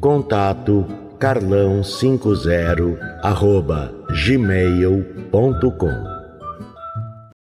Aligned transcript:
Contato 0.00 0.86
carlão50 1.18 2.96
arroba 3.20 3.92
gmail.com 4.24 6.04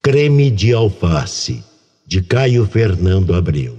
Creme 0.02 0.49
de 0.49 0.73
alface 0.73 1.63
de 2.08 2.23
Caio 2.23 2.66
Fernando 2.66 3.35
Abreu 3.35 3.75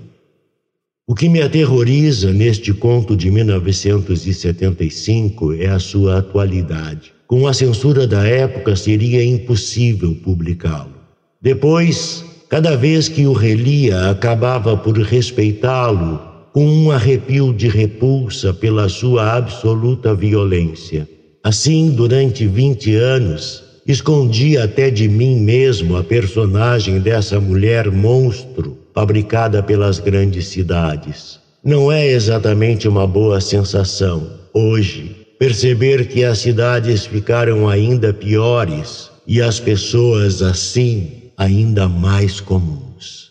O 1.04 1.16
que 1.16 1.28
me 1.28 1.42
aterroriza 1.42 2.32
neste 2.32 2.72
conto 2.72 3.16
de 3.16 3.28
1975 3.28 5.54
é 5.54 5.66
a 5.66 5.80
sua 5.80 6.18
atualidade. 6.18 7.12
Com 7.26 7.48
a 7.48 7.52
censura 7.52 8.06
da 8.06 8.24
época 8.24 8.76
seria 8.76 9.24
impossível 9.24 10.14
publicá-lo. 10.14 10.94
Depois, 11.42 12.24
cada 12.48 12.76
vez 12.76 13.08
que 13.08 13.26
o 13.26 13.32
relia, 13.32 14.10
acabava 14.10 14.76
por 14.76 14.96
respeitá-lo 14.96 16.29
com 16.52 16.66
um 16.66 16.90
arrepio 16.90 17.52
de 17.52 17.68
repulsa 17.68 18.52
pela 18.52 18.88
sua 18.88 19.36
absoluta 19.36 20.14
violência. 20.14 21.08
Assim, 21.42 21.90
durante 21.90 22.46
vinte 22.46 22.94
anos, 22.94 23.62
escondi 23.86 24.58
até 24.58 24.90
de 24.90 25.08
mim 25.08 25.40
mesmo 25.40 25.96
a 25.96 26.02
personagem 26.02 27.00
dessa 27.00 27.40
mulher 27.40 27.90
monstro 27.90 28.78
fabricada 28.94 29.62
pelas 29.62 29.98
grandes 29.98 30.48
cidades. 30.48 31.38
Não 31.62 31.90
é 31.90 32.06
exatamente 32.06 32.88
uma 32.88 33.06
boa 33.06 33.40
sensação, 33.40 34.30
hoje, 34.52 35.16
perceber 35.38 36.08
que 36.08 36.24
as 36.24 36.38
cidades 36.38 37.06
ficaram 37.06 37.68
ainda 37.68 38.12
piores 38.12 39.10
e 39.26 39.40
as 39.40 39.60
pessoas 39.60 40.42
assim 40.42 41.30
ainda 41.36 41.88
mais 41.88 42.40
comuns. 42.40 43.30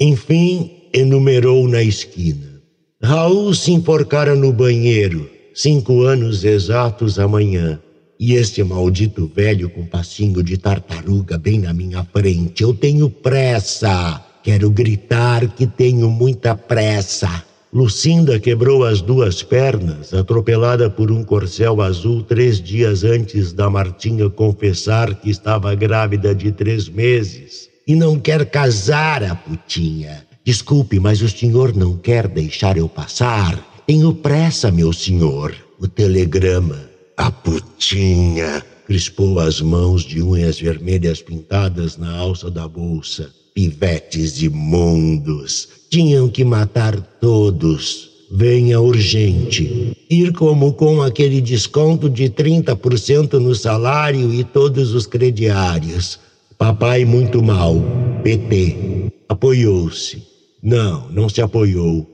Enfim, 0.00 0.77
enumerou 0.92 1.68
na 1.68 1.82
esquina. 1.82 2.60
Raul 3.02 3.54
se 3.54 3.72
enforcara 3.72 4.34
no 4.34 4.52
banheiro, 4.52 5.30
cinco 5.54 6.02
anos 6.02 6.44
exatos 6.44 7.18
amanhã. 7.18 7.80
E 8.20 8.34
este 8.34 8.64
maldito 8.64 9.30
velho 9.32 9.70
com 9.70 9.86
passinho 9.86 10.42
de 10.42 10.58
tartaruga 10.58 11.38
bem 11.38 11.60
na 11.60 11.72
minha 11.72 12.04
frente. 12.04 12.62
Eu 12.62 12.74
tenho 12.74 13.08
pressa. 13.08 14.24
Quero 14.42 14.70
gritar 14.70 15.46
que 15.54 15.66
tenho 15.66 16.10
muita 16.10 16.56
pressa. 16.56 17.44
Lucinda 17.72 18.40
quebrou 18.40 18.82
as 18.82 19.02
duas 19.02 19.42
pernas, 19.42 20.14
atropelada 20.14 20.88
por 20.88 21.12
um 21.12 21.22
corcel 21.22 21.82
azul 21.82 22.22
três 22.22 22.60
dias 22.60 23.04
antes 23.04 23.52
da 23.52 23.68
Martinha 23.68 24.30
confessar 24.30 25.14
que 25.14 25.28
estava 25.28 25.74
grávida 25.74 26.34
de 26.34 26.50
três 26.50 26.88
meses. 26.88 27.68
E 27.86 27.94
não 27.94 28.18
quer 28.18 28.46
casar, 28.46 29.22
a 29.22 29.34
putinha. 29.34 30.27
Desculpe, 30.48 30.98
mas 30.98 31.20
o 31.20 31.28
senhor 31.28 31.76
não 31.76 31.94
quer 31.94 32.26
deixar 32.26 32.78
eu 32.78 32.88
passar? 32.88 33.62
Tenho 33.86 34.14
pressa, 34.14 34.70
meu 34.70 34.94
senhor. 34.94 35.54
O 35.78 35.86
telegrama. 35.86 36.88
A 37.18 37.30
putinha. 37.30 38.64
Crispou 38.86 39.40
as 39.40 39.60
mãos 39.60 40.04
de 40.04 40.22
unhas 40.22 40.58
vermelhas 40.58 41.20
pintadas 41.20 41.98
na 41.98 42.16
alça 42.16 42.50
da 42.50 42.66
bolsa. 42.66 43.30
Pivetes 43.52 44.40
imundos. 44.40 45.68
Tinham 45.90 46.30
que 46.30 46.46
matar 46.46 46.98
todos. 47.20 48.08
Venha 48.32 48.80
urgente. 48.80 49.94
Ir 50.08 50.32
como 50.32 50.72
com 50.72 51.02
aquele 51.02 51.42
desconto 51.42 52.08
de 52.08 52.30
30% 52.30 53.34
no 53.34 53.54
salário 53.54 54.32
e 54.32 54.44
todos 54.44 54.94
os 54.94 55.06
crediários. 55.06 56.18
Papai 56.56 57.04
muito 57.04 57.42
mal. 57.42 57.76
PT. 58.22 59.12
Apoiou-se. 59.28 60.37
Não, 60.62 61.08
não 61.10 61.28
se 61.28 61.40
apoiou. 61.40 62.06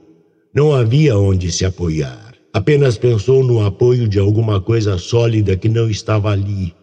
Não 0.53 0.73
havia 0.73 1.17
onde 1.17 1.51
se 1.51 1.65
apoiar. 1.65 2.33
Apenas 2.53 2.97
pensou 2.97 3.43
no 3.43 3.65
apoio 3.65 4.07
de 4.07 4.19
alguma 4.19 4.61
coisa 4.61 4.97
sólida 4.97 5.57
que 5.57 5.67
não 5.67 5.89
estava 5.89 6.29
ali. 6.29 6.73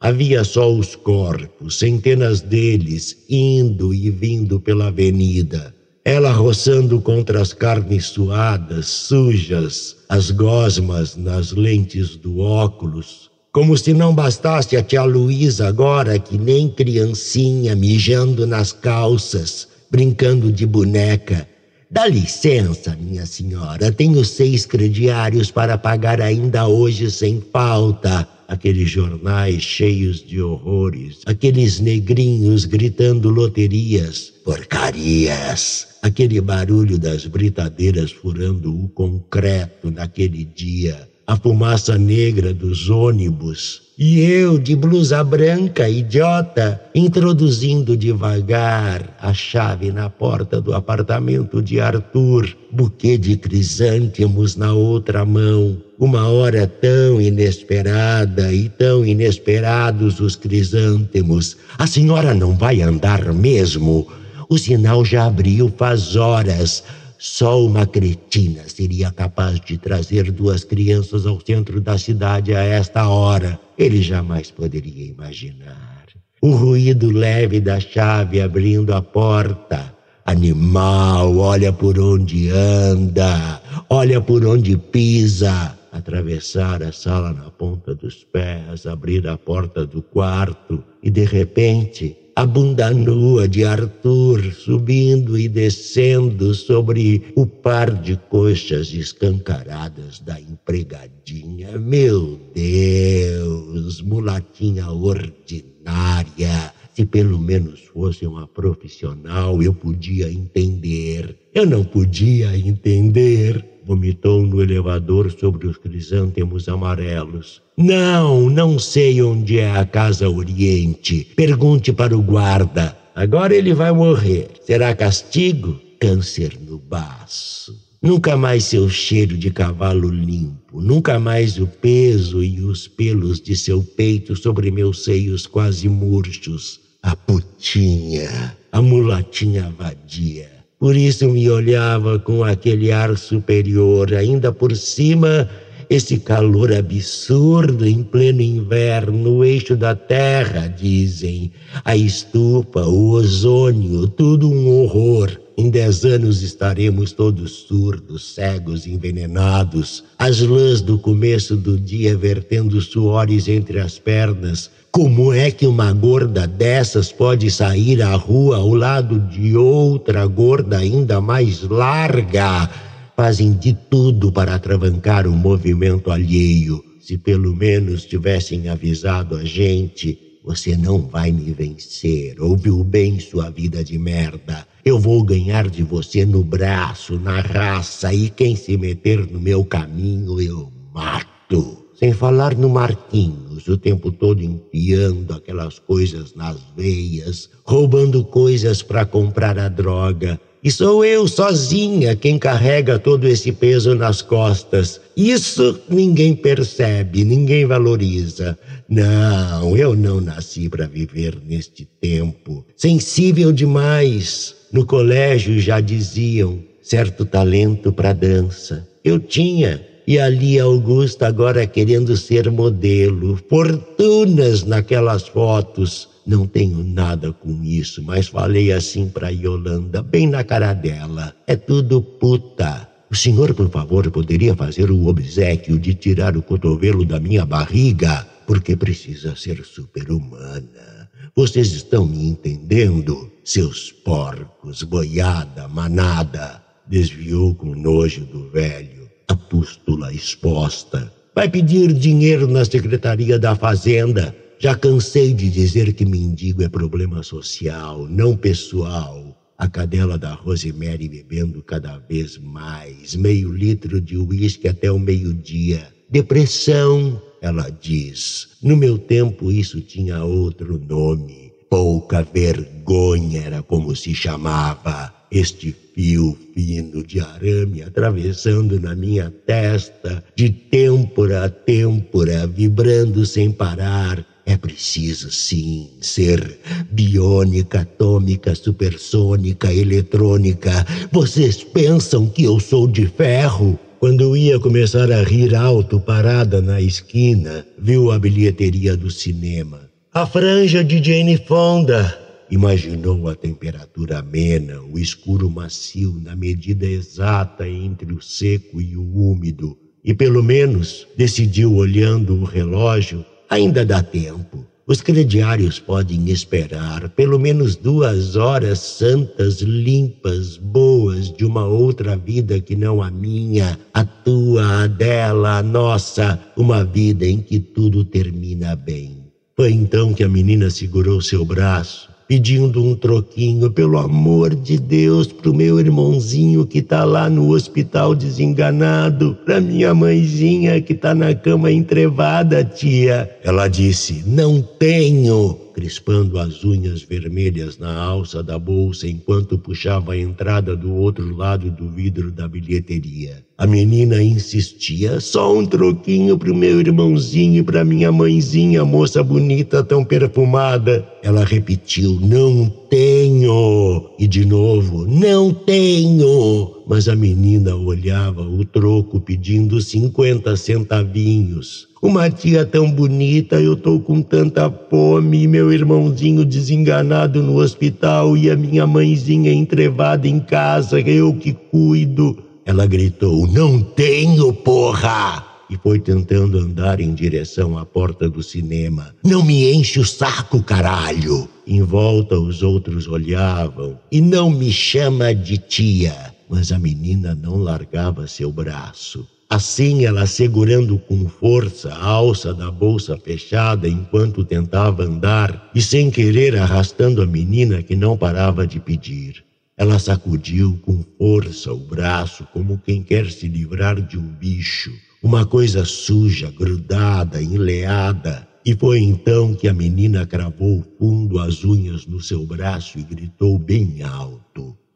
Havia 0.00 0.44
só 0.44 0.70
os 0.72 0.94
corpos, 0.94 1.78
centenas 1.78 2.40
deles, 2.40 3.24
indo 3.28 3.94
e 3.94 4.10
vindo 4.10 4.60
pela 4.60 4.88
avenida. 4.88 5.74
Ela 6.04 6.30
roçando 6.30 7.00
contra 7.00 7.40
as 7.40 7.52
carnes 7.52 8.06
suadas, 8.06 8.86
sujas, 8.86 9.96
as 10.08 10.30
gosmas 10.30 11.16
nas 11.16 11.52
lentes 11.52 12.16
do 12.16 12.38
óculos, 12.38 13.30
como 13.52 13.76
se 13.76 13.92
não 13.92 14.14
bastasse 14.14 14.76
a 14.76 14.82
tia 14.82 15.04
Luísa 15.04 15.68
agora, 15.68 16.18
que 16.18 16.38
nem 16.38 16.68
criancinha 16.68 17.74
mijando 17.74 18.46
nas 18.46 18.72
calças, 18.72 19.68
brincando 19.90 20.52
de 20.52 20.66
boneca. 20.66 21.48
Dá 21.90 22.06
licença, 22.06 22.96
minha 23.00 23.24
senhora, 23.24 23.90
tenho 23.90 24.22
seis 24.24 24.66
crediários 24.66 25.50
para 25.50 25.78
pagar 25.78 26.20
ainda 26.20 26.66
hoje 26.66 27.10
sem 27.10 27.42
falta. 27.52 28.28
Aqueles 28.46 28.90
jornais 28.90 29.62
cheios 29.62 30.24
de 30.24 30.40
horrores, 30.40 31.20
aqueles 31.26 31.80
negrinhos 31.80 32.64
gritando 32.64 33.28
loterias, 33.28 34.32
porcarias, 34.44 35.88
aquele 36.02 36.40
barulho 36.40 36.98
das 36.98 37.26
britadeiras 37.26 38.10
furando 38.10 38.74
o 38.74 38.88
concreto 38.88 39.90
naquele 39.90 40.44
dia 40.44 41.08
a 41.28 41.36
fumaça 41.36 41.98
negra 41.98 42.54
dos 42.54 42.88
ônibus. 42.88 43.82
E 43.98 44.20
eu, 44.20 44.58
de 44.58 44.74
blusa 44.74 45.22
branca, 45.22 45.86
idiota, 45.86 46.80
introduzindo 46.94 47.94
devagar 47.94 49.14
a 49.20 49.34
chave 49.34 49.92
na 49.92 50.08
porta 50.08 50.58
do 50.58 50.72
apartamento 50.72 51.60
de 51.60 51.80
Arthur, 51.80 52.56
buquê 52.72 53.18
de 53.18 53.36
crisântemos 53.36 54.56
na 54.56 54.72
outra 54.72 55.22
mão. 55.26 55.76
Uma 55.98 56.28
hora 56.28 56.66
tão 56.66 57.20
inesperada 57.20 58.50
e 58.50 58.70
tão 58.70 59.04
inesperados 59.04 60.20
os 60.20 60.34
crisântemos. 60.34 61.58
A 61.76 61.86
senhora 61.86 62.32
não 62.32 62.56
vai 62.56 62.80
andar 62.80 63.34
mesmo? 63.34 64.08
O 64.48 64.56
sinal 64.56 65.04
já 65.04 65.26
abriu 65.26 65.70
faz 65.76 66.16
horas. 66.16 66.82
Só 67.18 67.60
uma 67.60 67.84
cretina 67.84 68.62
seria 68.68 69.10
capaz 69.10 69.60
de 69.60 69.76
trazer 69.76 70.30
duas 70.30 70.62
crianças 70.62 71.26
ao 71.26 71.40
centro 71.40 71.80
da 71.80 71.98
cidade 71.98 72.54
a 72.54 72.62
esta 72.62 73.08
hora. 73.08 73.58
Ele 73.76 74.00
jamais 74.00 74.52
poderia 74.52 75.04
imaginar. 75.04 76.06
O 76.40 76.52
ruído 76.52 77.10
leve 77.10 77.58
da 77.58 77.80
chave 77.80 78.40
abrindo 78.40 78.94
a 78.94 79.02
porta. 79.02 79.92
Animal, 80.24 81.36
olha 81.38 81.72
por 81.72 81.98
onde 81.98 82.50
anda, 82.50 83.60
olha 83.90 84.20
por 84.20 84.46
onde 84.46 84.76
pisa. 84.76 85.76
Atravessar 85.90 86.84
a 86.84 86.92
sala 86.92 87.32
na 87.32 87.50
ponta 87.50 87.96
dos 87.96 88.22
pés, 88.22 88.86
abrir 88.86 89.26
a 89.26 89.36
porta 89.36 89.84
do 89.84 90.00
quarto 90.02 90.84
e, 91.02 91.10
de 91.10 91.24
repente, 91.24 92.16
a 92.38 92.46
bunda 92.46 92.92
nua 92.94 93.48
de 93.48 93.64
Arthur 93.64 94.52
subindo 94.52 95.36
e 95.36 95.48
descendo 95.48 96.54
sobre 96.54 97.32
o 97.34 97.44
par 97.44 97.90
de 97.90 98.16
coxas 98.30 98.94
escancaradas 98.94 100.20
da 100.20 100.40
empregadinha. 100.40 101.76
Meu 101.76 102.38
Deus, 102.54 104.00
mulatinha 104.02 104.88
ordinária. 104.88 106.72
Se 106.94 107.04
pelo 107.04 107.40
menos 107.40 107.80
fosse 107.92 108.24
uma 108.24 108.46
profissional, 108.46 109.60
eu 109.60 109.74
podia 109.74 110.30
entender. 110.32 111.36
Eu 111.52 111.66
não 111.66 111.82
podia 111.82 112.56
entender. 112.56 113.77
Vomitou 113.88 114.42
no 114.42 114.60
elevador 114.60 115.32
sobre 115.32 115.66
os 115.66 115.78
crisântemos 115.78 116.68
amarelos. 116.68 117.62
Não, 117.74 118.50
não 118.50 118.78
sei 118.78 119.22
onde 119.22 119.58
é 119.58 119.70
a 119.70 119.86
Casa 119.86 120.28
Oriente. 120.28 121.26
Pergunte 121.34 121.90
para 121.90 122.14
o 122.14 122.20
guarda. 122.20 122.94
Agora 123.14 123.56
ele 123.56 123.72
vai 123.72 123.90
morrer. 123.90 124.50
Será 124.60 124.94
castigo? 124.94 125.80
Câncer 125.98 126.58
no 126.60 126.78
baço. 126.78 127.74
Nunca 128.02 128.36
mais 128.36 128.64
seu 128.64 128.90
cheiro 128.90 129.36
de 129.38 129.50
cavalo 129.50 130.08
limpo, 130.08 130.80
nunca 130.80 131.18
mais 131.18 131.58
o 131.58 131.66
peso 131.66 132.44
e 132.44 132.60
os 132.60 132.86
pelos 132.86 133.40
de 133.40 133.56
seu 133.56 133.82
peito 133.82 134.36
sobre 134.36 134.70
meus 134.70 135.02
seios 135.02 135.46
quase 135.46 135.88
murchos. 135.88 136.78
A 137.02 137.16
putinha, 137.16 138.56
a 138.70 138.82
mulatinha 138.82 139.74
vadia. 139.76 140.57
Por 140.78 140.96
isso 140.96 141.28
me 141.28 141.50
olhava 141.50 142.20
com 142.20 142.44
aquele 142.44 142.92
ar 142.92 143.18
superior, 143.18 144.14
ainda 144.14 144.52
por 144.52 144.76
cima 144.76 145.48
esse 145.90 146.18
calor 146.18 146.72
absurdo 146.72 147.84
em 147.86 148.02
pleno 148.02 148.42
inverno, 148.42 149.38
o 149.38 149.44
eixo 149.44 149.74
da 149.74 149.94
terra, 149.94 150.68
dizem, 150.68 151.50
a 151.84 151.96
estufa, 151.96 152.86
o 152.86 153.10
ozônio, 153.10 154.06
tudo 154.06 154.50
um 154.50 154.82
horror. 154.82 155.30
Em 155.56 155.70
dez 155.70 156.04
anos 156.04 156.42
estaremos 156.42 157.10
todos 157.10 157.66
surdos, 157.66 158.34
cegos, 158.34 158.86
envenenados. 158.86 160.04
As 160.16 160.40
lãs 160.40 160.80
do 160.80 160.96
começo 160.96 161.56
do 161.56 161.76
dia 161.76 162.16
vertendo 162.16 162.80
suores 162.80 163.48
entre 163.48 163.80
as 163.80 163.98
pernas. 163.98 164.70
Como 164.90 165.32
é 165.32 165.50
que 165.50 165.66
uma 165.66 165.92
gorda 165.92 166.46
dessas 166.46 167.12
pode 167.12 167.50
sair 167.50 168.02
à 168.02 168.14
rua 168.14 168.56
ao 168.56 168.74
lado 168.74 169.20
de 169.20 169.56
outra 169.56 170.26
gorda 170.26 170.78
ainda 170.78 171.20
mais 171.20 171.62
larga? 171.62 172.68
Fazem 173.16 173.52
de 173.52 173.74
tudo 173.90 174.32
para 174.32 174.54
atravancar 174.54 175.26
o 175.26 175.32
movimento 175.32 176.10
alheio. 176.10 176.82
Se 177.00 177.18
pelo 177.18 177.54
menos 177.54 178.04
tivessem 178.04 178.68
avisado 178.68 179.36
a 179.36 179.44
gente, 179.44 180.18
você 180.44 180.76
não 180.76 181.02
vai 181.02 181.30
me 181.30 181.52
vencer. 181.52 182.40
Ouviu 182.40 182.82
bem 182.82 183.20
sua 183.20 183.50
vida 183.50 183.84
de 183.84 183.98
merda. 183.98 184.66
Eu 184.84 184.98
vou 184.98 185.22
ganhar 185.22 185.68
de 185.68 185.82
você 185.82 186.24
no 186.24 186.42
braço, 186.42 187.18
na 187.20 187.40
raça, 187.40 188.12
e 188.14 188.30
quem 188.30 188.56
se 188.56 188.76
meter 188.76 189.30
no 189.30 189.38
meu 189.38 189.64
caminho 189.64 190.40
eu 190.40 190.72
mato. 190.94 191.84
Sem 191.98 192.12
falar 192.12 192.56
no 192.56 192.68
Marquinhos, 192.68 193.47
o 193.66 193.76
tempo 193.76 194.12
todo 194.12 194.42
enfiando 194.42 195.32
aquelas 195.32 195.78
coisas 195.78 196.34
nas 196.34 196.58
veias, 196.76 197.48
roubando 197.64 198.22
coisas 198.22 198.82
para 198.82 199.04
comprar 199.04 199.58
a 199.58 199.68
droga. 199.68 200.38
E 200.62 200.70
sou 200.70 201.04
eu 201.04 201.26
sozinha 201.28 202.16
quem 202.16 202.38
carrega 202.38 202.98
todo 202.98 203.26
esse 203.28 203.52
peso 203.52 203.94
nas 203.94 204.20
costas. 204.20 205.00
Isso 205.16 205.80
ninguém 205.88 206.34
percebe, 206.34 207.24
ninguém 207.24 207.64
valoriza. 207.64 208.58
Não, 208.88 209.76
eu 209.76 209.94
não 209.94 210.20
nasci 210.20 210.68
para 210.68 210.86
viver 210.86 211.38
neste 211.46 211.84
tempo. 212.00 212.64
Sensível 212.76 213.52
demais. 213.52 214.54
No 214.72 214.84
colégio 214.84 215.60
já 215.60 215.80
diziam 215.80 216.58
certo 216.82 217.24
talento 217.24 217.92
para 217.92 218.12
dança. 218.12 218.86
Eu 219.04 219.20
tinha. 219.20 219.86
E 220.08 220.18
ali 220.18 220.58
Augusta 220.58 221.26
agora 221.26 221.66
querendo 221.66 222.16
ser 222.16 222.50
modelo. 222.50 223.38
Fortunas 223.46 224.64
naquelas 224.64 225.28
fotos. 225.28 226.08
Não 226.26 226.46
tenho 226.46 226.82
nada 226.82 227.30
com 227.30 227.62
isso, 227.62 228.02
mas 228.02 228.26
falei 228.26 228.72
assim 228.72 229.10
para 229.10 229.28
Yolanda, 229.28 230.02
bem 230.02 230.26
na 230.26 230.42
cara 230.42 230.72
dela. 230.72 231.34
É 231.46 231.54
tudo 231.54 232.00
puta. 232.00 232.88
O 233.10 233.14
senhor, 233.14 233.52
por 233.52 233.68
favor, 233.68 234.10
poderia 234.10 234.54
fazer 234.54 234.90
o 234.90 235.08
obsequio 235.08 235.78
de 235.78 235.92
tirar 235.92 236.38
o 236.38 236.42
cotovelo 236.42 237.04
da 237.04 237.20
minha 237.20 237.44
barriga? 237.44 238.26
Porque 238.46 238.74
precisa 238.74 239.36
ser 239.36 239.62
super-humana. 239.62 241.10
Vocês 241.36 241.70
estão 241.72 242.06
me 242.06 242.30
entendendo? 242.30 243.30
Seus 243.44 243.92
porcos, 243.92 244.82
boiada, 244.84 245.68
manada. 245.68 246.62
Desviou 246.86 247.54
com 247.54 247.74
nojo 247.74 248.24
do 248.24 248.48
velho, 248.48 248.97
a 249.28 249.36
pústula 249.36 250.12
exposta. 250.12 251.12
Vai 251.34 251.48
pedir 251.48 251.92
dinheiro 251.92 252.48
na 252.48 252.64
Secretaria 252.64 253.38
da 253.38 253.54
Fazenda. 253.54 254.34
Já 254.58 254.74
cansei 254.74 255.32
de 255.32 255.48
dizer 255.48 255.92
que 255.92 256.04
mendigo 256.04 256.62
é 256.62 256.68
problema 256.68 257.22
social, 257.22 258.08
não 258.08 258.36
pessoal. 258.36 259.36
A 259.56 259.68
cadela 259.68 260.18
da 260.18 260.34
Rosemary 260.34 261.08
bebendo 261.08 261.62
cada 261.62 261.98
vez 261.98 262.38
mais, 262.38 263.14
meio 263.14 263.52
litro 263.52 264.00
de 264.00 264.16
uísque 264.16 264.68
até 264.68 264.90
o 264.90 264.98
meio-dia. 264.98 265.86
Depressão, 266.10 267.20
ela 267.40 267.68
diz. 267.70 268.48
No 268.62 268.76
meu 268.76 268.98
tempo 268.98 269.50
isso 269.52 269.80
tinha 269.80 270.24
outro 270.24 270.78
nome. 270.78 271.52
Pouca 271.68 272.22
vergonha 272.22 273.42
era 273.42 273.62
como 273.62 273.94
se 273.94 274.14
chamava. 274.14 275.12
Este 275.30 275.74
fio 275.94 276.36
fino 276.54 277.04
de 277.04 277.20
arame 277.20 277.82
atravessando 277.82 278.80
na 278.80 278.94
minha 278.94 279.32
testa, 279.44 280.24
de 280.34 280.48
têmpora 280.48 281.44
a 281.44 281.48
têmpora, 281.50 282.46
vibrando 282.46 283.26
sem 283.26 283.52
parar. 283.52 284.24
É 284.46 284.56
preciso, 284.56 285.30
sim, 285.30 285.90
ser 286.00 286.58
biônica, 286.90 287.80
atômica, 287.80 288.54
supersônica, 288.54 289.70
eletrônica. 289.70 290.86
Vocês 291.12 291.62
pensam 291.62 292.26
que 292.26 292.44
eu 292.44 292.58
sou 292.58 292.86
de 292.86 293.06
ferro? 293.06 293.78
Quando 294.00 294.34
ia 294.34 294.58
começar 294.58 295.12
a 295.12 295.22
rir 295.22 295.54
alto, 295.54 296.00
parada 296.00 296.62
na 296.62 296.80
esquina, 296.80 297.66
viu 297.76 298.10
a 298.10 298.18
bilheteria 298.18 298.96
do 298.96 299.10
cinema. 299.10 299.80
A 300.14 300.24
franja 300.24 300.82
de 300.82 301.02
Jane 301.02 301.36
Fonda. 301.36 302.27
Imaginou 302.50 303.28
a 303.28 303.34
temperatura 303.34 304.20
amena, 304.20 304.80
o 304.80 304.98
escuro 304.98 305.50
macio 305.50 306.18
na 306.22 306.34
medida 306.34 306.86
exata 306.86 307.68
entre 307.68 308.10
o 308.14 308.22
seco 308.22 308.80
e 308.80 308.96
o 308.96 309.02
úmido, 309.02 309.76
e 310.02 310.14
pelo 310.14 310.42
menos 310.42 311.06
decidiu, 311.14 311.74
olhando 311.74 312.36
o 312.36 312.44
relógio, 312.44 313.22
ainda 313.50 313.84
dá 313.84 314.02
tempo. 314.02 314.64
Os 314.86 315.02
crediários 315.02 315.78
podem 315.78 316.30
esperar 316.30 317.10
pelo 317.10 317.38
menos 317.38 317.76
duas 317.76 318.34
horas 318.34 318.78
santas, 318.78 319.60
limpas, 319.60 320.56
boas 320.56 321.30
de 321.30 321.44
uma 321.44 321.66
outra 321.66 322.16
vida 322.16 322.58
que 322.58 322.74
não 322.74 323.02
a 323.02 323.10
minha, 323.10 323.78
a 323.92 324.02
tua, 324.02 324.84
a 324.84 324.86
dela, 324.86 325.58
a 325.58 325.62
nossa, 325.62 326.40
uma 326.56 326.82
vida 326.82 327.26
em 327.26 327.42
que 327.42 327.60
tudo 327.60 328.02
termina 328.02 328.74
bem. 328.74 329.18
Foi 329.54 329.70
então 329.70 330.14
que 330.14 330.24
a 330.24 330.28
menina 330.28 330.70
segurou 330.70 331.20
seu 331.20 331.44
braço 331.44 332.08
pedindo 332.28 332.84
um 332.84 332.94
troquinho, 332.94 333.70
pelo 333.70 333.96
amor 333.96 334.54
de 334.54 334.78
Deus, 334.78 335.26
pro 335.28 335.54
meu 335.54 335.80
irmãozinho 335.80 336.66
que 336.66 336.82
tá 336.82 337.02
lá 337.02 337.30
no 337.30 337.48
hospital 337.48 338.14
desenganado, 338.14 339.36
pra 339.46 339.62
minha 339.62 339.94
mãezinha 339.94 340.78
que 340.82 340.94
tá 340.94 341.14
na 341.14 341.34
cama 341.34 341.72
entrevada, 341.72 342.62
tia. 342.62 343.28
Ela 343.42 343.66
disse: 343.66 344.22
Não 344.26 344.60
tenho 344.60 345.67
crispando 345.78 346.40
as 346.40 346.64
unhas 346.64 347.02
vermelhas 347.02 347.78
na 347.78 347.96
alça 348.02 348.42
da 348.42 348.58
bolsa 348.58 349.06
enquanto 349.06 349.56
puxava 349.56 350.14
a 350.14 350.18
entrada 350.18 350.74
do 350.74 350.92
outro 350.92 351.36
lado 351.36 351.70
do 351.70 351.88
vidro 351.88 352.32
da 352.32 352.48
bilheteria. 352.48 353.44
A 353.56 353.64
menina 353.64 354.20
insistia: 354.20 355.20
só 355.20 355.56
um 355.56 355.64
troquinho 355.64 356.36
pro 356.36 356.52
meu 356.52 356.80
irmãozinho 356.80 357.60
e 357.60 357.62
pra 357.62 357.84
minha 357.84 358.10
mãezinha, 358.10 358.84
moça 358.84 359.22
bonita 359.22 359.84
tão 359.84 360.04
perfumada. 360.04 361.06
Ela 361.22 361.44
repetiu: 361.44 362.18
não 362.20 362.68
tenho. 362.90 364.10
E 364.18 364.26
de 364.26 364.44
novo: 364.44 365.06
não 365.06 365.54
tenho. 365.54 366.72
Mas 366.88 367.08
a 367.08 367.14
menina 367.14 367.76
olhava 367.76 368.42
o 368.42 368.64
troco 368.64 369.20
pedindo 369.20 369.80
cinquenta 369.80 370.56
centavinhos. 370.56 371.87
Uma 372.00 372.30
tia 372.30 372.64
tão 372.64 372.88
bonita, 372.88 373.60
eu 373.60 373.74
tô 373.74 373.98
com 373.98 374.22
tanta 374.22 374.70
fome, 374.70 375.48
meu 375.48 375.72
irmãozinho 375.72 376.44
desenganado 376.44 377.42
no 377.42 377.56
hospital 377.56 378.36
e 378.36 378.48
a 378.48 378.56
minha 378.56 378.86
mãezinha 378.86 379.52
entrevada 379.52 380.28
em 380.28 380.38
casa, 380.38 381.00
eu 381.00 381.34
que 381.34 381.52
cuido. 381.52 382.38
Ela 382.64 382.86
gritou: 382.86 383.48
Não 383.48 383.82
tenho, 383.82 384.52
porra! 384.52 385.44
E 385.68 385.76
foi 385.76 385.98
tentando 385.98 386.58
andar 386.58 387.00
em 387.00 387.12
direção 387.12 387.76
à 387.76 387.84
porta 387.84 388.28
do 388.28 388.44
cinema. 388.44 389.12
Não 389.24 389.44
me 389.44 389.68
enche 389.72 389.98
o 389.98 390.04
saco, 390.04 390.62
caralho! 390.62 391.48
Em 391.66 391.82
volta 391.82 392.38
os 392.38 392.62
outros 392.62 393.08
olhavam. 393.08 393.98
E 394.12 394.20
não 394.20 394.50
me 394.50 394.70
chama 394.70 395.34
de 395.34 395.58
tia. 395.58 396.32
Mas 396.48 396.70
a 396.70 396.78
menina 396.78 397.34
não 397.34 397.56
largava 397.56 398.28
seu 398.28 398.52
braço. 398.52 399.26
Assim, 399.50 400.04
ela 400.04 400.26
segurando 400.26 400.98
com 400.98 401.26
força 401.26 401.88
a 401.94 402.04
alça 402.04 402.52
da 402.52 402.70
bolsa 402.70 403.16
fechada 403.16 403.88
enquanto 403.88 404.44
tentava 404.44 405.04
andar 405.04 405.70
e 405.74 405.80
sem 405.80 406.10
querer 406.10 406.58
arrastando 406.58 407.22
a 407.22 407.26
menina 407.26 407.82
que 407.82 407.96
não 407.96 408.14
parava 408.14 408.66
de 408.66 408.78
pedir. 408.78 409.42
Ela 409.74 409.98
sacudiu 409.98 410.78
com 410.84 411.02
força 411.16 411.72
o 411.72 411.78
braço, 411.78 412.46
como 412.52 412.76
quem 412.84 413.02
quer 413.02 413.30
se 413.30 413.48
livrar 413.48 413.98
de 414.02 414.18
um 414.18 414.28
bicho, 414.34 414.92
uma 415.22 415.46
coisa 415.46 415.82
suja, 415.82 416.50
grudada, 416.50 417.40
enleada. 417.40 418.46
E 418.66 418.74
foi 418.74 418.98
então 418.98 419.54
que 419.54 419.66
a 419.66 419.72
menina 419.72 420.26
cravou 420.26 420.84
fundo 420.98 421.38
as 421.38 421.64
unhas 421.64 422.06
no 422.06 422.20
seu 422.20 422.44
braço 422.44 422.98
e 422.98 423.02
gritou 423.02 423.58
bem 423.58 424.02
alto. 424.02 424.47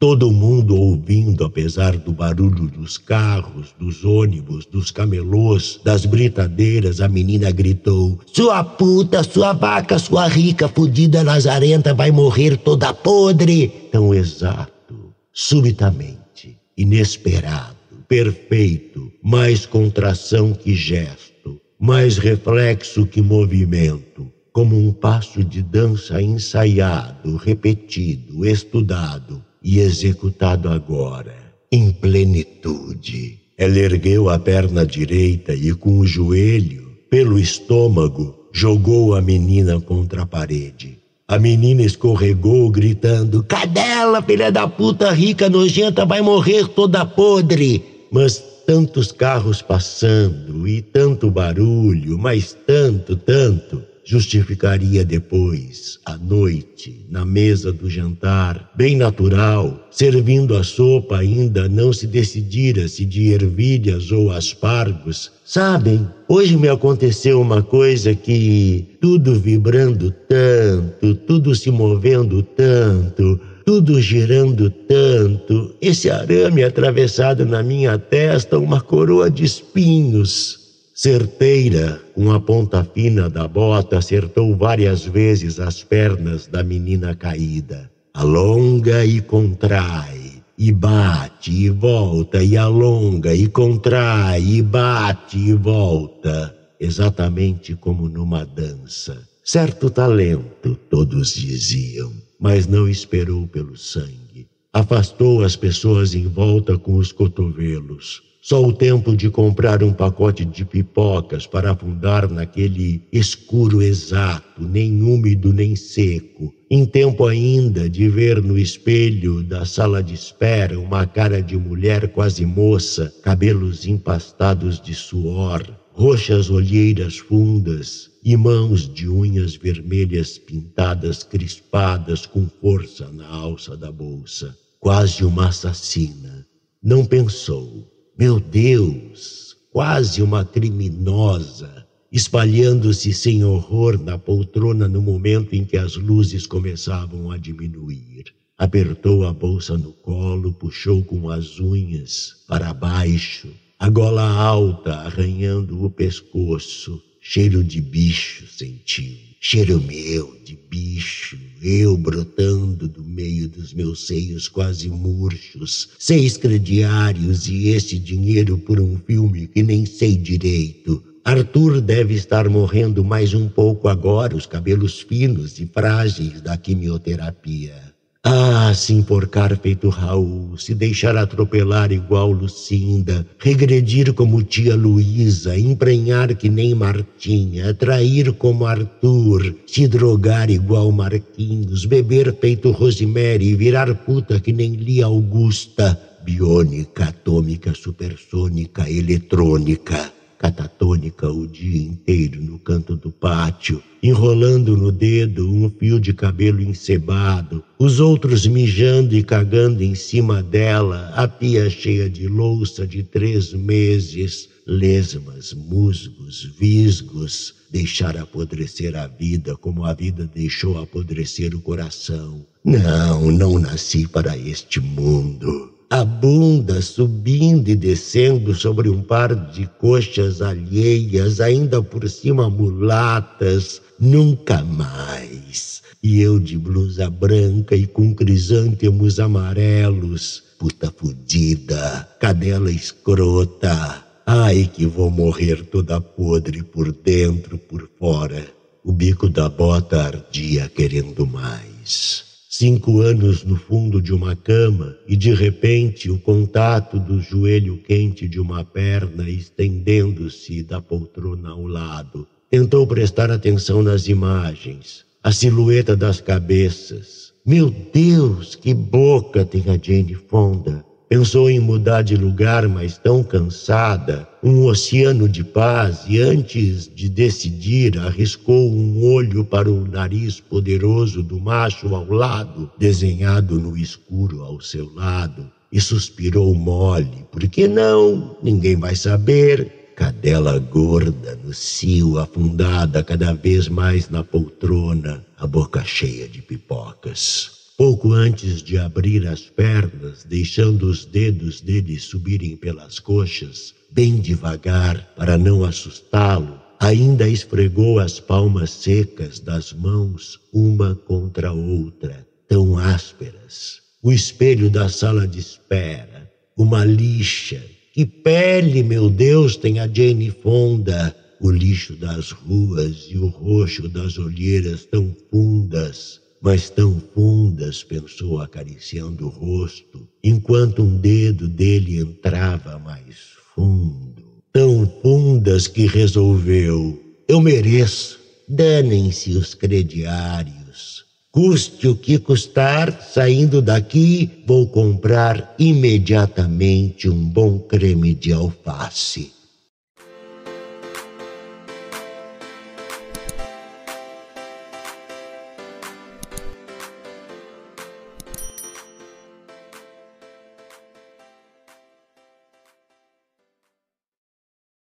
Todo 0.03 0.33
mundo 0.33 0.75
ouvindo, 0.75 1.45
apesar 1.45 1.95
do 1.95 2.11
barulho 2.11 2.67
dos 2.67 2.97
carros, 2.97 3.73
dos 3.79 4.03
ônibus, 4.03 4.65
dos 4.65 4.91
camelôs, 4.91 5.79
das 5.81 6.05
britadeiras, 6.05 6.99
a 6.99 7.07
menina 7.07 7.49
gritou: 7.51 8.19
Sua 8.25 8.65
puta, 8.65 9.23
sua 9.23 9.53
vaca, 9.53 9.97
sua 9.97 10.27
rica, 10.27 10.67
fudida 10.67 11.23
lazarenta 11.23 11.93
vai 11.93 12.11
morrer 12.11 12.57
toda 12.57 12.93
podre. 12.93 13.69
Tão 13.93 14.13
exato, 14.13 15.13
subitamente, 15.31 16.59
inesperado, 16.77 17.77
perfeito, 18.05 19.09
mais 19.23 19.65
contração 19.65 20.51
que 20.51 20.75
gesto, 20.75 21.61
mais 21.79 22.17
reflexo 22.17 23.05
que 23.05 23.21
movimento 23.21 24.29
como 24.51 24.77
um 24.77 24.91
passo 24.91 25.45
de 25.45 25.63
dança 25.63 26.21
ensaiado, 26.21 27.37
repetido, 27.37 28.45
estudado 28.45 29.41
e 29.63 29.79
executado 29.79 30.69
agora, 30.69 31.35
em 31.71 31.91
plenitude. 31.91 33.39
Ela 33.57 33.79
ergueu 33.79 34.29
a 34.29 34.37
perna 34.37 34.85
direita 34.85 35.53
e, 35.53 35.73
com 35.73 35.99
o 35.99 36.05
joelho, 36.05 36.91
pelo 37.09 37.39
estômago, 37.39 38.47
jogou 38.51 39.15
a 39.15 39.21
menina 39.21 39.79
contra 39.79 40.23
a 40.23 40.25
parede. 40.25 40.97
A 41.27 41.39
menina 41.39 41.81
escorregou, 41.83 42.69
gritando: 42.69 43.43
Cadela, 43.43 44.21
filha 44.21 44.51
da 44.51 44.67
puta 44.67 45.11
rica, 45.11 45.49
nojenta, 45.49 46.05
vai 46.05 46.21
morrer 46.21 46.67
toda 46.67 47.05
podre! 47.05 47.83
Mas 48.11 48.43
tantos 48.65 49.11
carros 49.11 49.61
passando 49.61 50.67
e 50.67 50.81
tanto 50.81 51.31
barulho, 51.31 52.17
mas 52.17 52.55
tanto, 52.65 53.15
tanto 53.15 53.92
justificaria 54.05 55.05
depois, 55.05 55.99
à 56.05 56.17
noite, 56.17 57.05
na 57.09 57.25
mesa 57.25 57.71
do 57.71 57.89
jantar, 57.89 58.71
bem 58.75 58.97
natural, 58.97 59.87
servindo 59.89 60.57
a 60.57 60.63
sopa 60.63 61.17
ainda 61.17 61.69
não 61.69 61.93
se 61.93 62.05
decidira 62.05 62.87
se 62.87 63.05
de 63.05 63.31
ervilhas 63.31 64.11
ou 64.11 64.31
aspargos. 64.31 65.31
Sabem, 65.45 66.07
hoje 66.27 66.57
me 66.57 66.67
aconteceu 66.67 67.39
uma 67.39 67.63
coisa 67.63 68.13
que 68.13 68.85
tudo 68.99 69.39
vibrando 69.39 70.11
tanto, 70.27 71.15
tudo 71.15 71.55
se 71.55 71.71
movendo 71.71 72.43
tanto, 72.43 73.39
tudo 73.65 74.01
girando 74.01 74.69
tanto, 74.69 75.73
esse 75.81 76.09
arame 76.09 76.63
atravessado 76.63 77.45
na 77.45 77.63
minha 77.63 77.97
testa, 77.97 78.59
uma 78.59 78.81
coroa 78.81 79.31
de 79.31 79.45
espinhos 79.45 80.62
certeira, 81.03 82.01
com 82.15 82.31
a 82.31 82.39
ponta 82.39 82.81
fina 82.81 83.29
da 83.29 83.45
bota, 83.45 83.97
acertou 83.97 84.55
várias 84.55 85.03
vezes 85.03 85.59
as 85.59 85.83
pernas 85.83 86.47
da 86.47 86.63
menina 86.63 87.13
caída. 87.13 87.91
Alonga 88.13 89.03
e 89.03 89.19
contrai, 89.19 90.41
e 90.57 90.71
bate 90.71 91.51
e 91.51 91.69
volta, 91.69 92.41
e 92.41 92.55
alonga 92.55 93.35
e 93.35 93.49
contrai, 93.49 94.41
e 94.41 94.61
bate 94.61 95.37
e 95.37 95.51
volta, 95.51 96.55
exatamente 96.79 97.75
como 97.75 98.07
numa 98.07 98.45
dança. 98.45 99.27
Certo 99.43 99.89
talento, 99.89 100.73
todos 100.89 101.33
diziam, 101.33 102.13
mas 102.39 102.65
não 102.65 102.87
esperou 102.87 103.45
pelo 103.45 103.75
sangue. 103.75 104.47
Afastou 104.71 105.43
as 105.43 105.57
pessoas 105.57 106.15
em 106.15 106.27
volta 106.27 106.77
com 106.77 106.95
os 106.95 107.11
cotovelos 107.11 108.32
só 108.45 108.61
o 108.61 108.73
tempo 108.73 109.15
de 109.15 109.29
comprar 109.29 109.81
um 109.81 109.93
pacote 109.93 110.43
de 110.43 110.65
pipocas 110.65 111.47
para 111.47 111.71
afundar 111.71 112.29
naquele 112.29 113.01
escuro 113.09 113.81
exato, 113.81 114.67
nem 114.67 115.01
úmido 115.01 115.53
nem 115.53 115.77
seco. 115.77 116.53
Em 116.69 116.85
tempo 116.85 117.25
ainda 117.25 117.89
de 117.89 118.09
ver 118.09 118.43
no 118.43 118.59
espelho 118.59 119.41
da 119.43 119.63
sala 119.63 120.03
de 120.03 120.13
espera 120.13 120.77
uma 120.77 121.07
cara 121.07 121.41
de 121.41 121.55
mulher 121.55 122.09
quase 122.11 122.45
moça, 122.45 123.13
cabelos 123.23 123.87
empastados 123.87 124.77
de 124.77 124.93
suor, 124.93 125.65
roxas 125.93 126.49
olheiras 126.49 127.19
fundas 127.19 128.11
e 128.25 128.35
mãos 128.35 128.93
de 128.93 129.07
unhas 129.07 129.55
vermelhas 129.55 130.37
pintadas 130.37 131.23
crispadas 131.23 132.25
com 132.25 132.45
força 132.59 133.09
na 133.09 133.25
alça 133.25 133.77
da 133.77 133.89
bolsa. 133.89 134.53
Quase 134.81 135.23
uma 135.23 135.47
assassina. 135.47 136.45
Não 136.83 137.05
pensou 137.05 137.92
meu 138.17 138.39
Deus, 138.39 139.57
quase 139.71 140.21
uma 140.21 140.45
criminosa, 140.45 141.87
espalhando-se 142.11 143.11
sem 143.11 143.43
horror 143.43 143.97
na 143.97 144.19
poltrona 144.19 144.87
no 144.87 145.01
momento 145.01 145.55
em 145.55 145.65
que 145.65 145.75
as 145.75 145.95
luzes 145.95 146.45
começavam 146.45 147.31
a 147.31 147.37
diminuir. 147.37 148.25
Apertou 148.55 149.25
a 149.25 149.33
bolsa 149.33 149.75
no 149.77 149.91
colo, 149.93 150.53
puxou 150.53 151.03
com 151.03 151.27
as 151.29 151.59
unhas 151.59 152.43
para 152.47 152.71
baixo, 152.71 153.49
a 153.79 153.89
gola 153.89 154.29
alta 154.29 154.93
arranhando 154.93 155.83
o 155.83 155.89
pescoço, 155.89 157.01
cheiro 157.19 157.63
de 157.63 157.81
bicho 157.81 158.45
sentiu. 158.47 159.32
Cheiro 159.45 159.81
meu 159.81 160.37
de 160.45 160.57
bicho, 160.69 161.37
eu 161.61 161.97
brotando 161.97 162.87
do 162.87 163.03
meio 163.03 163.49
dos 163.49 163.73
meus 163.73 164.07
seios 164.07 164.47
quase 164.47 164.89
murchos, 164.89 165.89
seis 165.99 166.37
crediários 166.37 167.49
e 167.49 167.67
esse 167.67 167.99
dinheiro 167.99 168.57
por 168.57 168.79
um 168.79 168.97
filme 168.99 169.47
que 169.47 169.61
nem 169.61 169.85
sei 169.85 170.15
direito. 170.15 171.03
Arthur 171.25 171.81
deve 171.81 172.13
estar 172.13 172.47
morrendo 172.47 173.03
mais 173.03 173.33
um 173.33 173.49
pouco 173.49 173.89
agora, 173.89 174.33
os 174.33 174.45
cabelos 174.45 175.01
finos 175.01 175.59
e 175.59 175.65
frágeis 175.65 176.39
da 176.39 176.55
quimioterapia. 176.55 177.92
Ah, 178.25 178.73
se 178.73 178.93
enforcar 178.93 179.57
feito 179.57 179.89
Raul, 179.89 180.57
se 180.57 180.73
deixar 180.73 181.17
atropelar 181.17 181.91
igual 181.91 182.31
Lucinda, 182.31 183.27
regredir 183.37 184.13
como 184.13 184.41
tia 184.41 184.75
Luísa, 184.75 185.59
emprenhar 185.59 186.33
que 186.33 186.47
nem 186.47 186.73
Martinha, 186.73 187.73
trair 187.73 188.31
como 188.37 188.65
Arthur, 188.65 189.53
se 189.67 189.89
drogar 189.89 190.49
igual 190.49 190.89
Marquinhos, 190.93 191.85
beber 191.85 192.33
feito 192.39 192.71
Rosemary 192.71 193.55
virar 193.55 193.93
puta 194.05 194.39
que 194.39 194.53
nem 194.53 194.71
Lia 194.75 195.05
Augusta, 195.05 195.99
biônica, 196.23 197.09
atômica, 197.09 197.73
supersônica, 197.75 198.89
eletrônica 198.89 200.12
catatônica 200.43 201.31
o 201.31 201.47
dia 201.47 201.81
inteiro 201.81 202.41
no 202.41 202.59
canto 202.59 202.97
do 202.97 203.09
pátio, 203.09 203.81
enrolando 204.03 204.75
no 204.75 204.91
dedo 204.91 205.49
um 205.49 205.69
fio 205.69 206.01
de 206.01 206.13
cabelo 206.13 206.61
encebado, 206.61 207.63
os 207.79 208.01
outros 208.01 208.45
mijando 208.45 209.15
e 209.15 209.23
cagando 209.23 209.81
em 209.81 209.95
cima 209.95 210.43
dela, 210.43 211.13
a 211.15 211.29
pia 211.29 211.69
cheia 211.69 212.09
de 212.09 212.27
louça 212.27 212.85
de 212.85 213.03
três 213.03 213.53
meses, 213.53 214.49
lesmas, 214.67 215.53
musgos, 215.53 216.43
visgos, 216.59 217.55
deixar 217.71 218.17
apodrecer 218.17 218.97
a 218.97 219.07
vida 219.07 219.55
como 219.55 219.85
a 219.85 219.93
vida 219.93 220.29
deixou 220.35 220.77
apodrecer 220.77 221.55
o 221.55 221.61
coração. 221.61 222.45
Não, 222.65 223.31
não 223.31 223.57
nasci 223.57 224.05
para 224.05 224.37
este 224.37 224.81
mundo 224.81 225.72
a 225.89 226.03
bunda 226.03 226.81
subindo 226.81 227.69
e 227.69 227.75
descendo 227.75 228.53
sobre 228.55 228.89
um 228.89 229.01
par 229.01 229.33
de 229.51 229.67
coxas 229.79 230.41
alheias, 230.41 231.39
ainda 231.39 231.81
por 231.81 232.09
cima 232.09 232.49
mulatas, 232.49 233.81
nunca 233.99 234.63
mais. 234.63 235.81
E 236.01 236.19
eu 236.19 236.39
de 236.39 236.57
blusa 236.57 237.09
branca 237.09 237.75
e 237.75 237.85
com 237.87 238.13
crisântemos 238.13 239.19
amarelos, 239.19 240.43
puta 240.57 240.91
fudida, 240.91 242.07
cadela 242.19 242.71
escrota. 242.71 244.03
Ai 244.25 244.69
que 244.73 244.85
vou 244.85 245.09
morrer 245.09 245.65
toda 245.65 246.01
podre 246.01 246.63
por 246.63 246.91
dentro, 246.91 247.57
por 247.57 247.89
fora. 247.99 248.45
O 248.83 248.91
bico 248.91 249.29
da 249.29 249.47
bota 249.47 250.01
ardia 250.01 250.69
querendo 250.73 251.25
mais 251.25 252.22
cinco 252.55 252.99
anos 252.99 253.43
no 253.43 253.55
fundo 253.55 253.99
de 253.99 254.13
uma 254.13 254.35
cama 254.35 254.95
e 255.07 255.15
de 255.15 255.33
repente 255.33 256.11
o 256.11 256.19
contato 256.19 256.99
do 256.99 257.19
joelho 257.19 257.77
quente 257.79 258.27
de 258.27 258.39
uma 258.39 258.63
perna 258.63 259.27
estendendo-se 259.27 260.61
da 260.61 260.79
poltrona 260.79 261.49
ao 261.49 261.65
lado. 261.65 262.27
Tentou 262.51 262.85
prestar 262.85 263.31
atenção 263.31 263.81
nas 263.81 264.07
imagens, 264.07 265.03
a 265.23 265.31
silhueta 265.31 265.95
das 265.97 266.21
cabeças. 266.21 267.33
Meu 267.43 267.71
Deus, 267.91 268.53
que 268.53 268.71
boca 268.71 269.43
tem 269.43 269.63
a 269.69 269.75
Jane 269.75 270.13
Fonda! 270.13 270.85
Pensou 271.15 271.47
em 271.47 271.59
mudar 271.59 272.01
de 272.01 272.17
lugar, 272.17 272.67
mas 272.67 272.97
tão 272.97 273.23
cansada, 273.23 274.27
um 274.41 274.65
oceano 274.65 275.29
de 275.29 275.43
paz, 275.43 276.05
e 276.07 276.19
antes 276.19 276.89
de 276.91 277.07
decidir, 277.07 277.99
arriscou 277.99 278.73
um 278.73 279.13
olho 279.13 279.45
para 279.45 279.71
o 279.71 279.85
nariz 279.85 280.39
poderoso 280.39 281.21
do 281.21 281.39
macho 281.39 281.93
ao 281.93 282.11
lado, 282.11 282.67
desenhado 282.79 283.59
no 283.59 283.77
escuro 283.77 284.41
ao 284.41 284.59
seu 284.59 284.91
lado, 284.91 285.47
e 285.71 285.79
suspirou 285.79 286.51
mole. 286.55 287.27
Por 287.31 287.47
que 287.47 287.67
não? 287.67 288.35
Ninguém 288.41 288.75
vai 288.75 288.95
saber. 288.95 289.91
Cadela 289.95 290.57
gorda 290.57 291.37
no 291.45 291.53
cio, 291.53 292.17
afundada 292.17 293.03
cada 293.03 293.33
vez 293.33 293.69
mais 293.69 294.09
na 294.09 294.23
poltrona, 294.23 295.23
a 295.37 295.45
boca 295.45 295.83
cheia 295.85 296.27
de 296.27 296.41
pipocas. 296.41 297.62
Pouco 297.85 298.13
antes 298.13 298.63
de 298.63 298.77
abrir 298.77 299.27
as 299.27 299.41
pernas, 299.41 300.23
deixando 300.23 300.83
os 300.83 301.03
dedos 301.03 301.59
dele 301.59 301.99
subirem 301.99 302.55
pelas 302.55 302.97
coxas, 302.97 303.75
bem 303.91 304.21
devagar, 304.21 305.13
para 305.17 305.37
não 305.37 305.65
assustá-lo, 305.65 306.57
ainda 306.79 307.27
esfregou 307.27 307.99
as 307.99 308.21
palmas 308.21 308.69
secas 308.69 309.37
das 309.37 309.73
mãos 309.73 310.39
uma 310.53 310.95
contra 310.95 311.49
a 311.49 311.51
outra, 311.51 312.25
tão 312.47 312.77
ásperas. 312.77 313.81
O 314.01 314.13
espelho 314.13 314.69
da 314.69 314.87
sala 314.87 315.27
de 315.27 315.39
espera, 315.39 316.31
uma 316.55 316.85
lixa. 316.85 317.61
Que 317.91 318.05
pele, 318.05 318.81
meu 318.81 319.09
Deus, 319.09 319.57
tem 319.57 319.81
a 319.81 319.89
Jane 319.89 320.31
Fonda! 320.31 321.13
O 321.41 321.51
lixo 321.51 321.97
das 321.97 322.31
ruas 322.31 323.07
e 323.09 323.17
o 323.17 323.27
roxo 323.27 323.89
das 323.89 324.17
olheiras 324.17 324.85
tão 324.85 325.13
fundas 325.29 326.22
mas 326.43 326.69
tão 326.69 327.01
fundas, 327.13 327.83
pensou 327.83 328.41
acariciando 328.41 329.25
o 329.25 329.29
rosto, 329.29 330.05
enquanto 330.21 330.83
um 330.83 330.97
dedo 330.97 331.47
dele 331.47 332.01
entrava 332.01 332.77
mais 332.77 333.15
fundo. 333.55 334.43
Tão 334.51 334.85
fundas 335.01 335.67
que 335.67 335.87
resolveu: 335.87 337.01
eu 337.29 337.39
mereço, 337.39 338.19
danem-se 338.47 339.31
os 339.37 339.53
crediários. 339.53 341.05
Custe 341.31 341.87
o 341.87 341.95
que 341.95 342.19
custar, 342.19 343.01
saindo 343.01 343.61
daqui, 343.61 344.43
vou 344.45 344.67
comprar 344.67 345.55
imediatamente 345.57 347.09
um 347.09 347.27
bom 347.27 347.57
creme 347.57 348.13
de 348.13 348.33
alface. 348.33 349.31